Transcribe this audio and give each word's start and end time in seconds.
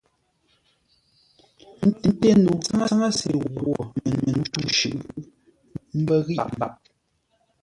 Ńté 2.09 2.29
no 2.43 2.51
tsáŋə́se 2.63 3.29
ghwô 3.55 3.79
mətû 4.31 4.61
shʉʼʉ, 4.77 5.07
ə́ 5.09 5.97
mbə́ 5.99 6.17
ghíʼ 6.27 6.45
mbap. 6.55 6.73